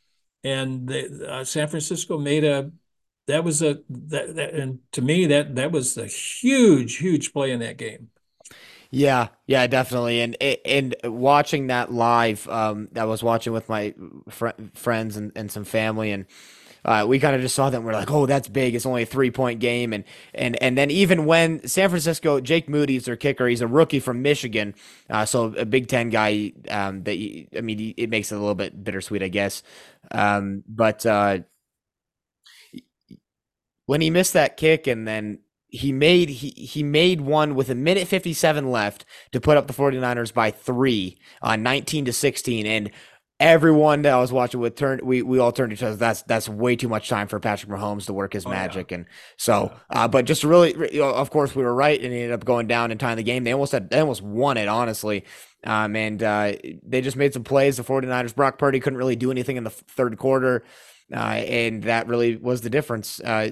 [0.42, 2.72] and the, uh, San Francisco made a
[3.28, 7.52] that was a that, that and to me that that was a huge huge play
[7.52, 8.08] in that game.
[8.94, 10.20] Yeah, yeah, definitely.
[10.20, 10.36] And
[10.66, 13.94] and watching that live, um, I was watching with my
[14.30, 16.26] fr- friends and, and some family, and
[16.84, 18.76] uh, we kind of just saw that we're like, oh, that's big.
[18.76, 22.68] It's only a three point game, and and and then even when San Francisco, Jake
[22.68, 23.48] Moody's their kicker.
[23.48, 24.76] He's a rookie from Michigan,
[25.10, 26.52] uh, so a Big Ten guy.
[26.70, 27.14] Um, that
[27.58, 29.64] I mean, it makes it a little bit bittersweet, I guess.
[30.12, 31.40] Um, but uh,
[33.86, 35.40] when he missed that kick and then
[35.72, 39.74] he made he he made one with a minute 57 left to put up the
[39.74, 42.92] 49ers by 3 on uh, 19 to 16 and
[43.40, 45.96] everyone that I was watching with turned we we all turned to each other.
[45.96, 48.92] That's that's way too much time for Patrick Mahomes to work his oh, magic.
[48.92, 48.98] Yeah.
[48.98, 49.06] and
[49.38, 52.68] so uh, but just really of course we were right and he ended up going
[52.68, 53.46] down and tying the game.
[53.46, 55.24] They almost had they almost won it honestly.
[55.64, 56.54] Um, and uh,
[56.84, 57.78] they just made some plays.
[57.78, 60.64] The 49ers Brock Purdy couldn't really do anything in the third quarter
[61.14, 63.20] uh, and that really was the difference.
[63.20, 63.52] Uh,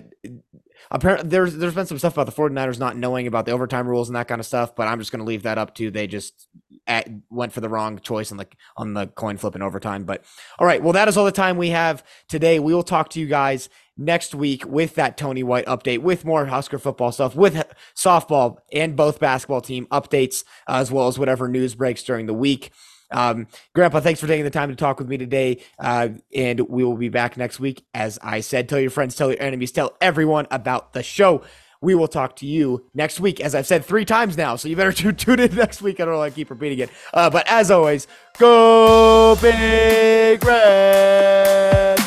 [0.91, 4.09] apparently there's there's been some stuff about the 49ers not knowing about the overtime rules
[4.09, 6.07] and that kind of stuff, but I'm just going to leave that up to they
[6.07, 6.47] just
[6.87, 8.47] at, went for the wrong choice on the
[8.77, 10.03] on the coin flip in overtime.
[10.03, 10.23] But
[10.57, 12.59] all right, well that is all the time we have today.
[12.59, 16.45] We will talk to you guys next week with that Tony White update, with more
[16.45, 17.63] Husker football stuff, with
[17.95, 22.71] softball and both basketball team updates, as well as whatever news breaks during the week.
[23.11, 25.63] Um, Grandpa, thanks for taking the time to talk with me today.
[25.77, 27.83] Uh, and we will be back next week.
[27.93, 31.43] As I said, tell your friends, tell your enemies, tell everyone about the show.
[31.81, 34.57] We will talk to you next week, as I've said three times now.
[34.57, 35.99] So you better tune in next week.
[35.99, 36.89] I don't know I keep repeating it.
[37.13, 38.07] Uh, but as always,
[38.37, 41.98] go big red.